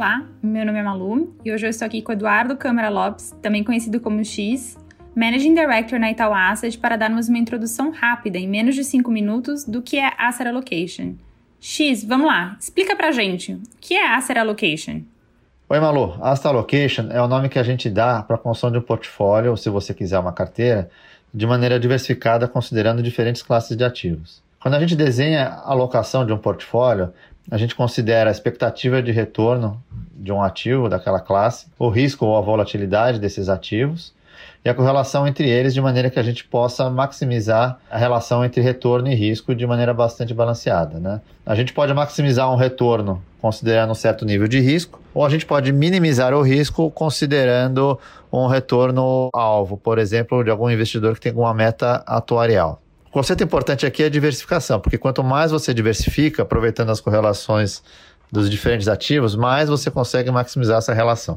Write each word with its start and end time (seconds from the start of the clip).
Olá, 0.00 0.26
meu 0.42 0.64
nome 0.64 0.78
é 0.78 0.82
Malu 0.82 1.36
e 1.44 1.52
hoje 1.52 1.66
eu 1.66 1.68
estou 1.68 1.84
aqui 1.84 2.00
com 2.00 2.10
Eduardo 2.10 2.56
Câmara 2.56 2.88
Lopes, 2.88 3.36
também 3.42 3.62
conhecido 3.62 4.00
como 4.00 4.24
X, 4.24 4.78
Managing 5.14 5.52
Director 5.52 5.98
na 5.98 6.10
Itaú 6.10 6.32
Asset, 6.32 6.78
para 6.78 6.96
darmos 6.96 7.28
uma 7.28 7.36
introdução 7.36 7.90
rápida, 7.90 8.38
em 8.38 8.48
menos 8.48 8.74
de 8.74 8.82
5 8.82 9.10
minutos, 9.10 9.66
do 9.66 9.82
que 9.82 9.98
é 9.98 10.10
Asset 10.16 10.48
Allocation. 10.48 11.16
X, 11.60 12.02
vamos 12.02 12.28
lá, 12.28 12.56
explica 12.58 12.96
pra 12.96 13.12
gente, 13.12 13.52
o 13.52 13.60
que 13.78 13.92
é 13.92 14.14
Asset 14.14 14.38
Allocation? 14.38 15.02
Oi, 15.68 15.78
Malu. 15.78 16.16
Asset 16.22 16.46
Allocation 16.46 17.08
é 17.10 17.20
o 17.20 17.28
nome 17.28 17.50
que 17.50 17.58
a 17.58 17.62
gente 17.62 17.90
dá 17.90 18.22
para 18.22 18.36
a 18.36 18.38
construção 18.38 18.72
de 18.72 18.78
um 18.78 18.82
portfólio, 18.82 19.50
ou 19.50 19.56
se 19.58 19.68
você 19.68 19.92
quiser 19.92 20.18
uma 20.18 20.32
carteira, 20.32 20.88
de 21.32 21.46
maneira 21.46 21.78
diversificada, 21.78 22.48
considerando 22.48 23.02
diferentes 23.02 23.42
classes 23.42 23.76
de 23.76 23.84
ativos. 23.84 24.42
Quando 24.60 24.74
a 24.74 24.80
gente 24.80 24.94
desenha 24.94 25.46
a 25.48 25.70
alocação 25.70 26.26
de 26.26 26.34
um 26.34 26.36
portfólio, 26.36 27.14
a 27.50 27.56
gente 27.56 27.74
considera 27.74 28.28
a 28.28 28.30
expectativa 28.30 29.02
de 29.02 29.10
retorno 29.10 29.82
de 30.12 30.30
um 30.30 30.42
ativo 30.42 30.86
daquela 30.86 31.18
classe, 31.18 31.66
o 31.78 31.88
risco 31.88 32.26
ou 32.26 32.36
a 32.36 32.42
volatilidade 32.42 33.18
desses 33.18 33.48
ativos 33.48 34.12
e 34.62 34.68
a 34.68 34.74
correlação 34.74 35.26
entre 35.26 35.48
eles 35.48 35.72
de 35.72 35.80
maneira 35.80 36.10
que 36.10 36.18
a 36.18 36.22
gente 36.22 36.44
possa 36.44 36.90
maximizar 36.90 37.78
a 37.90 37.96
relação 37.96 38.44
entre 38.44 38.60
retorno 38.60 39.08
e 39.08 39.14
risco 39.14 39.54
de 39.54 39.66
maneira 39.66 39.94
bastante 39.94 40.34
balanceada. 40.34 41.00
Né? 41.00 41.22
A 41.46 41.54
gente 41.54 41.72
pode 41.72 41.94
maximizar 41.94 42.52
um 42.52 42.56
retorno 42.56 43.22
considerando 43.40 43.92
um 43.92 43.94
certo 43.94 44.26
nível 44.26 44.46
de 44.46 44.60
risco, 44.60 45.00
ou 45.14 45.24
a 45.24 45.30
gente 45.30 45.46
pode 45.46 45.72
minimizar 45.72 46.34
o 46.34 46.42
risco 46.42 46.90
considerando 46.90 47.98
um 48.30 48.46
retorno 48.46 49.30
alvo, 49.32 49.78
por 49.78 49.98
exemplo, 49.98 50.44
de 50.44 50.50
algum 50.50 50.68
investidor 50.68 51.14
que 51.14 51.20
tem 51.22 51.32
uma 51.32 51.54
meta 51.54 52.04
atuarial. 52.06 52.82
O 53.10 53.12
conceito 53.12 53.42
importante 53.42 53.84
aqui 53.84 54.04
é 54.04 54.06
a 54.06 54.08
diversificação, 54.08 54.78
porque 54.78 54.96
quanto 54.96 55.24
mais 55.24 55.50
você 55.50 55.74
diversifica, 55.74 56.42
aproveitando 56.42 56.90
as 56.90 57.00
correlações 57.00 57.82
dos 58.30 58.48
diferentes 58.48 58.86
ativos, 58.86 59.34
mais 59.34 59.68
você 59.68 59.90
consegue 59.90 60.30
maximizar 60.30 60.78
essa 60.78 60.94
relação. 60.94 61.36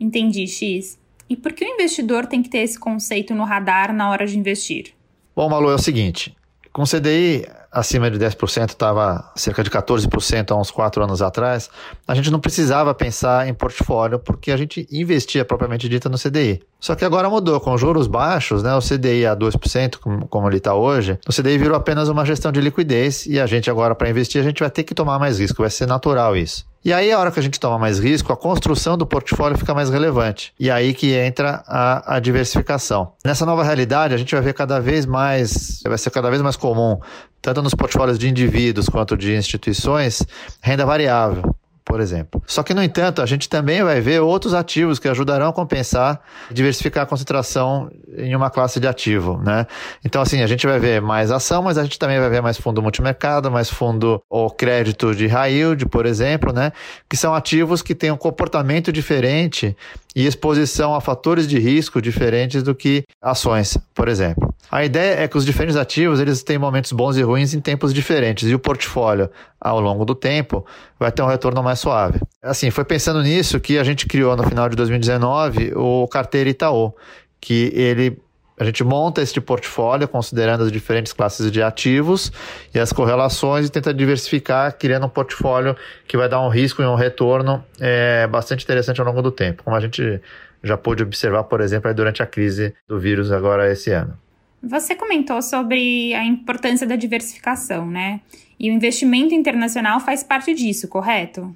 Entendi, 0.00 0.46
X. 0.46 0.98
E 1.28 1.36
por 1.36 1.52
que 1.52 1.62
o 1.62 1.68
investidor 1.68 2.24
tem 2.24 2.42
que 2.42 2.48
ter 2.48 2.60
esse 2.60 2.78
conceito 2.80 3.34
no 3.34 3.44
radar 3.44 3.92
na 3.92 4.08
hora 4.10 4.26
de 4.26 4.38
investir? 4.38 4.94
Bom, 5.36 5.46
Malu, 5.50 5.70
é 5.70 5.74
o 5.74 5.78
seguinte: 5.78 6.34
com 6.72 6.84
CDI 6.84 7.46
acima 7.70 8.10
de 8.10 8.18
10%, 8.18 8.70
estava 8.70 9.30
cerca 9.36 9.62
de 9.62 9.70
14% 9.70 10.50
há 10.50 10.56
uns 10.56 10.70
4 10.70 11.04
anos 11.04 11.22
atrás, 11.22 11.70
a 12.06 12.14
gente 12.14 12.30
não 12.30 12.40
precisava 12.40 12.92
pensar 12.94 13.48
em 13.48 13.54
portfólio 13.54 14.18
porque 14.18 14.50
a 14.50 14.56
gente 14.56 14.86
investia 14.90 15.44
propriamente 15.44 15.88
dita 15.88 16.08
no 16.08 16.18
CDI. 16.18 16.62
Só 16.80 16.94
que 16.94 17.04
agora 17.04 17.28
mudou, 17.28 17.60
com 17.60 17.76
juros 17.76 18.06
baixos, 18.06 18.62
né, 18.62 18.74
o 18.74 18.80
CDI 18.80 19.26
a 19.26 19.36
2%, 19.36 19.98
como, 19.98 20.26
como 20.26 20.48
ele 20.48 20.56
está 20.56 20.74
hoje, 20.74 21.18
o 21.28 21.32
CDI 21.32 21.58
virou 21.58 21.76
apenas 21.76 22.08
uma 22.08 22.24
gestão 22.24 22.50
de 22.50 22.60
liquidez 22.60 23.26
e 23.26 23.38
a 23.38 23.46
gente 23.46 23.70
agora, 23.70 23.94
para 23.94 24.08
investir, 24.10 24.40
a 24.40 24.44
gente 24.44 24.60
vai 24.60 24.70
ter 24.70 24.82
que 24.82 24.94
tomar 24.94 25.18
mais 25.18 25.38
risco, 25.38 25.62
vai 25.62 25.70
ser 25.70 25.86
natural 25.86 26.36
isso. 26.36 26.69
E 26.82 26.92
aí, 26.92 27.12
a 27.12 27.18
hora 27.18 27.30
que 27.30 27.38
a 27.38 27.42
gente 27.42 27.60
toma 27.60 27.78
mais 27.78 27.98
risco, 27.98 28.32
a 28.32 28.36
construção 28.36 28.96
do 28.96 29.06
portfólio 29.06 29.58
fica 29.58 29.74
mais 29.74 29.90
relevante. 29.90 30.52
E 30.58 30.70
aí 30.70 30.94
que 30.94 31.12
entra 31.12 31.62
a, 31.66 32.16
a, 32.16 32.20
diversificação. 32.20 33.12
Nessa 33.22 33.44
nova 33.44 33.62
realidade, 33.62 34.14
a 34.14 34.16
gente 34.16 34.34
vai 34.34 34.42
ver 34.42 34.54
cada 34.54 34.80
vez 34.80 35.04
mais, 35.04 35.80
vai 35.86 35.98
ser 35.98 36.10
cada 36.10 36.30
vez 36.30 36.40
mais 36.40 36.56
comum, 36.56 36.98
tanto 37.42 37.60
nos 37.62 37.74
portfólios 37.74 38.18
de 38.18 38.28
indivíduos 38.28 38.88
quanto 38.88 39.14
de 39.14 39.36
instituições, 39.36 40.22
renda 40.62 40.86
variável 40.86 41.54
por 41.90 42.00
exemplo. 42.00 42.40
Só 42.46 42.62
que, 42.62 42.72
no 42.72 42.80
entanto, 42.80 43.20
a 43.20 43.26
gente 43.26 43.48
também 43.48 43.82
vai 43.82 44.00
ver 44.00 44.20
outros 44.20 44.54
ativos 44.54 45.00
que 45.00 45.08
ajudarão 45.08 45.48
a 45.48 45.52
compensar, 45.52 46.20
diversificar 46.48 47.02
a 47.02 47.06
concentração 47.06 47.90
em 48.16 48.32
uma 48.36 48.48
classe 48.48 48.78
de 48.78 48.86
ativo, 48.86 49.38
né? 49.44 49.66
Então, 50.04 50.22
assim, 50.22 50.40
a 50.40 50.46
gente 50.46 50.64
vai 50.68 50.78
ver 50.78 51.02
mais 51.02 51.32
ação, 51.32 51.64
mas 51.64 51.76
a 51.76 51.82
gente 51.82 51.98
também 51.98 52.20
vai 52.20 52.30
ver 52.30 52.40
mais 52.40 52.56
fundo 52.56 52.80
multimercado, 52.80 53.50
mais 53.50 53.68
fundo 53.68 54.22
ou 54.30 54.48
crédito 54.48 55.16
de 55.16 55.26
high 55.26 55.52
yield, 55.52 55.86
por 55.86 56.06
exemplo, 56.06 56.52
né? 56.52 56.70
Que 57.08 57.16
são 57.16 57.34
ativos 57.34 57.82
que 57.82 57.92
têm 57.92 58.12
um 58.12 58.16
comportamento 58.16 58.92
diferente 58.92 59.76
e 60.14 60.24
exposição 60.24 60.94
a 60.94 61.00
fatores 61.00 61.48
de 61.48 61.58
risco 61.58 62.00
diferentes 62.00 62.62
do 62.62 62.72
que 62.72 63.02
ações, 63.20 63.76
por 63.92 64.06
exemplo. 64.06 64.49
A 64.70 64.84
ideia 64.84 65.24
é 65.24 65.28
que 65.28 65.36
os 65.36 65.44
diferentes 65.44 65.74
ativos 65.74 66.20
eles 66.20 66.44
têm 66.44 66.56
momentos 66.56 66.92
bons 66.92 67.16
e 67.16 67.22
ruins 67.22 67.54
em 67.54 67.60
tempos 67.60 67.92
diferentes 67.92 68.48
e 68.48 68.54
o 68.54 68.58
portfólio 68.58 69.28
ao 69.60 69.80
longo 69.80 70.04
do 70.04 70.14
tempo 70.14 70.64
vai 70.98 71.10
ter 71.10 71.22
um 71.22 71.26
retorno 71.26 71.60
mais 71.60 71.80
suave. 71.80 72.20
Assim, 72.40 72.70
foi 72.70 72.84
pensando 72.84 73.20
nisso 73.20 73.58
que 73.58 73.78
a 73.78 73.84
gente 73.84 74.06
criou 74.06 74.36
no 74.36 74.44
final 74.44 74.68
de 74.68 74.76
2019 74.76 75.72
o 75.74 76.06
Carteira 76.06 76.48
Itaú, 76.48 76.94
que 77.40 77.72
ele 77.74 78.18
a 78.56 78.64
gente 78.64 78.84
monta 78.84 79.22
este 79.22 79.40
portfólio 79.40 80.06
considerando 80.06 80.64
as 80.64 80.70
diferentes 80.70 81.14
classes 81.14 81.50
de 81.50 81.62
ativos 81.62 82.30
e 82.74 82.78
as 82.78 82.92
correlações 82.92 83.66
e 83.66 83.70
tenta 83.70 83.92
diversificar, 83.92 84.76
criando 84.76 85.06
um 85.06 85.08
portfólio 85.08 85.74
que 86.06 86.14
vai 86.14 86.28
dar 86.28 86.42
um 86.42 86.50
risco 86.50 86.82
e 86.82 86.84
um 86.84 86.94
retorno 86.94 87.64
é, 87.80 88.26
bastante 88.26 88.62
interessante 88.62 89.00
ao 89.00 89.06
longo 89.06 89.22
do 89.22 89.32
tempo, 89.32 89.64
como 89.64 89.74
a 89.74 89.80
gente 89.80 90.20
já 90.62 90.76
pôde 90.76 91.02
observar, 91.02 91.44
por 91.44 91.62
exemplo, 91.62 91.92
durante 91.94 92.22
a 92.22 92.26
crise 92.26 92.74
do 92.86 93.00
vírus 93.00 93.32
agora 93.32 93.72
esse 93.72 93.92
ano. 93.92 94.14
Você 94.62 94.94
comentou 94.94 95.40
sobre 95.40 96.14
a 96.14 96.24
importância 96.24 96.86
da 96.86 96.96
diversificação, 96.96 97.86
né? 97.86 98.20
E 98.58 98.70
o 98.70 98.74
investimento 98.74 99.34
internacional 99.34 100.00
faz 100.00 100.22
parte 100.22 100.54
disso, 100.54 100.86
correto? 100.86 101.54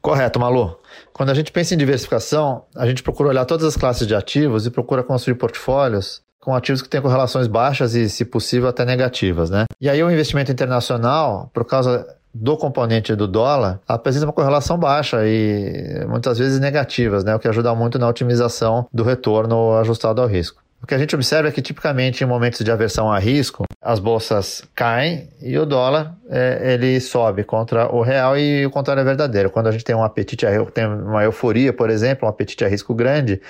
Correto, 0.00 0.38
Malu. 0.40 0.78
Quando 1.12 1.30
a 1.30 1.34
gente 1.34 1.52
pensa 1.52 1.74
em 1.74 1.76
diversificação, 1.78 2.64
a 2.74 2.86
gente 2.86 3.02
procura 3.02 3.28
olhar 3.28 3.44
todas 3.44 3.66
as 3.66 3.76
classes 3.76 4.06
de 4.06 4.14
ativos 4.14 4.64
e 4.64 4.70
procura 4.70 5.02
construir 5.02 5.34
portfólios 5.34 6.22
com 6.40 6.54
ativos 6.54 6.80
que 6.80 6.88
têm 6.88 7.02
correlações 7.02 7.46
baixas 7.46 7.94
e, 7.94 8.08
se 8.08 8.24
possível, 8.24 8.68
até 8.68 8.84
negativas, 8.84 9.50
né? 9.50 9.64
E 9.80 9.90
aí 9.90 10.02
o 10.02 10.10
investimento 10.10 10.50
internacional, 10.50 11.50
por 11.52 11.66
causa 11.66 12.06
do 12.32 12.56
componente 12.56 13.14
do 13.14 13.28
dólar, 13.28 13.80
apresenta 13.86 14.24
uma 14.24 14.32
correlação 14.32 14.78
baixa 14.78 15.18
e 15.26 16.06
muitas 16.08 16.38
vezes 16.38 16.58
negativas, 16.60 17.24
né? 17.24 17.34
O 17.34 17.38
que 17.38 17.48
ajuda 17.48 17.74
muito 17.74 17.98
na 17.98 18.08
otimização 18.08 18.86
do 18.92 19.02
retorno 19.02 19.76
ajustado 19.76 20.22
ao 20.22 20.28
risco. 20.28 20.62
O 20.82 20.86
que 20.86 20.94
a 20.94 20.98
gente 20.98 21.14
observa 21.14 21.48
é 21.48 21.52
que, 21.52 21.60
tipicamente, 21.60 22.24
em 22.24 22.26
momentos 22.26 22.64
de 22.64 22.70
aversão 22.70 23.12
a 23.12 23.18
risco, 23.18 23.64
as 23.82 23.98
bolsas 23.98 24.62
caem 24.74 25.30
e 25.40 25.58
o 25.58 25.64
dólar 25.64 26.14
é, 26.28 26.74
ele 26.74 27.00
sobe 27.00 27.42
contra 27.44 27.90
o 27.92 28.02
real 28.02 28.36
e 28.36 28.64
o 28.66 28.70
contrário 28.70 29.00
é 29.00 29.04
verdadeiro. 29.04 29.50
Quando 29.50 29.68
a 29.68 29.72
gente 29.72 29.84
tem 29.84 29.96
um 29.96 30.04
apetite 30.04 30.46
tem 30.74 30.86
uma 30.86 31.24
euforia, 31.24 31.72
por 31.72 31.88
exemplo, 31.88 32.26
um 32.26 32.30
apetite 32.30 32.62
a 32.62 32.68
risco 32.68 32.94
grande, 32.94 33.40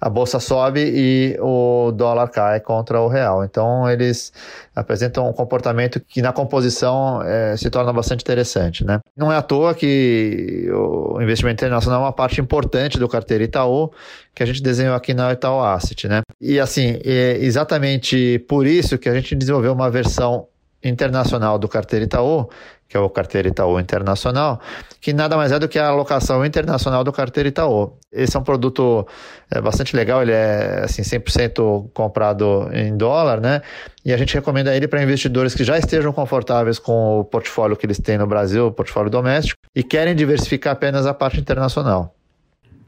a 0.00 0.08
bolsa 0.08 0.38
sobe 0.38 0.80
e 0.80 1.36
o 1.40 1.90
dólar 1.90 2.28
cai 2.28 2.60
contra 2.60 3.00
o 3.00 3.08
real. 3.08 3.44
Então, 3.44 3.90
eles 3.90 4.32
apresentam 4.74 5.28
um 5.28 5.32
comportamento 5.32 6.00
que 6.00 6.22
na 6.22 6.32
composição 6.32 7.20
é, 7.22 7.56
se 7.56 7.68
torna 7.68 7.92
bastante 7.92 8.22
interessante. 8.22 8.84
Né? 8.84 9.00
Não 9.16 9.32
é 9.32 9.36
à 9.36 9.42
toa 9.42 9.74
que 9.74 10.70
o 10.72 11.20
investimento 11.20 11.64
internacional 11.64 12.00
é 12.00 12.04
uma 12.04 12.12
parte 12.12 12.40
importante 12.40 12.98
do 12.98 13.08
carteira 13.08 13.42
Itaú, 13.42 13.90
que 14.34 14.42
a 14.42 14.46
gente 14.46 14.62
desenhou 14.62 14.94
aqui 14.94 15.12
na 15.12 15.32
Itaú 15.32 15.60
Asset. 15.60 16.08
Né? 16.08 16.22
E 16.40 16.58
assim, 16.58 16.98
é 17.04 17.36
exatamente 17.40 18.38
por 18.48 18.66
isso 18.66 18.96
que 18.96 19.08
a 19.08 19.14
gente 19.14 19.34
desenvolveu 19.34 19.74
uma 19.80 19.90
versão 19.90 20.46
internacional 20.82 21.58
do 21.58 21.68
carteira 21.68 22.04
Itaú, 22.04 22.48
que 22.88 22.96
é 22.96 23.00
o 23.00 23.08
carteira 23.08 23.48
Itaú 23.48 23.78
Internacional, 23.78 24.60
que 25.00 25.12
nada 25.12 25.36
mais 25.36 25.52
é 25.52 25.58
do 25.58 25.68
que 25.68 25.78
a 25.78 25.88
alocação 25.88 26.44
internacional 26.44 27.04
do 27.04 27.12
carteira 27.12 27.48
Itaú. 27.48 27.92
Esse 28.10 28.36
é 28.36 28.40
um 28.40 28.42
produto 28.42 29.06
é, 29.50 29.60
bastante 29.60 29.94
legal, 29.94 30.22
ele 30.22 30.32
é 30.32 30.82
assim 30.84 31.02
100% 31.02 31.90
comprado 31.92 32.68
em 32.72 32.96
dólar, 32.96 33.40
né? 33.40 33.60
E 34.04 34.12
a 34.12 34.16
gente 34.16 34.34
recomenda 34.34 34.74
ele 34.74 34.88
para 34.88 35.02
investidores 35.02 35.54
que 35.54 35.62
já 35.62 35.78
estejam 35.78 36.12
confortáveis 36.12 36.78
com 36.78 37.20
o 37.20 37.24
portfólio 37.24 37.76
que 37.76 37.86
eles 37.86 37.98
têm 37.98 38.18
no 38.18 38.26
Brasil, 38.26 38.66
o 38.68 38.72
portfólio 38.72 39.10
doméstico, 39.10 39.60
e 39.76 39.82
querem 39.82 40.14
diversificar 40.14 40.72
apenas 40.72 41.06
a 41.06 41.14
parte 41.14 41.38
internacional. 41.38 42.14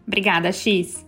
Obrigada, 0.06 0.50
X. 0.50 1.06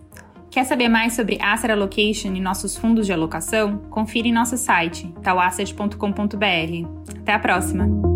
Quer 0.55 0.63
saber 0.63 0.87
mais 0.87 1.11
sobre 1.11 1.37
Asset 1.41 1.69
Allocation 1.69 2.33
e 2.33 2.39
nossos 2.39 2.77
fundos 2.77 3.05
de 3.05 3.11
alocação? 3.11 3.77
Confira 3.89 4.29
em 4.29 4.31
nosso 4.31 4.55
site, 4.55 5.13
talasset.com.br. 5.21 7.19
Até 7.19 7.33
a 7.33 7.39
próxima! 7.39 8.14